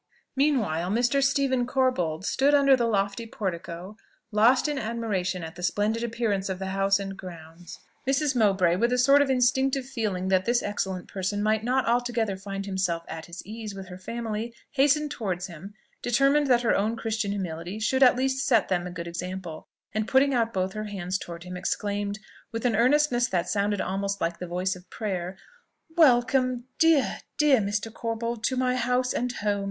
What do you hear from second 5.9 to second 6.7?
appearance of the